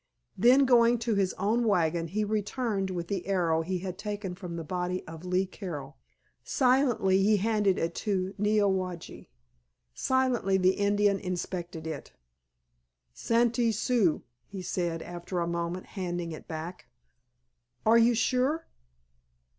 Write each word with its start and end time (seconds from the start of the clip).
Then 0.35 0.65
going 0.65 0.97
to 0.97 1.13
his 1.13 1.33
own 1.35 1.63
wagon 1.63 2.07
he 2.07 2.23
returned 2.23 2.89
with 2.89 3.07
the 3.07 3.27
arrow 3.27 3.61
he 3.61 3.77
had 3.85 3.99
taken 3.99 4.33
from 4.33 4.55
the 4.55 4.63
body 4.63 5.05
of 5.07 5.23
Lee 5.23 5.45
Carroll. 5.45 5.95
Silently 6.43 7.21
he 7.21 7.37
handed 7.37 7.77
it 7.77 7.93
to 7.93 8.33
Neowage. 8.39 9.29
Silently 9.93 10.57
the 10.57 10.73
Indian 10.73 11.19
inspected 11.19 11.85
it. 11.85 12.13
"Santee 13.13 13.71
Sioux," 13.71 14.23
he 14.47 14.63
said 14.63 15.03
after 15.03 15.39
a 15.39 15.45
moment, 15.45 15.85
handing 15.85 16.31
it 16.31 16.47
back. 16.47 16.87
"Are 17.85 17.99
you 17.99 18.15
sure?" 18.15 18.65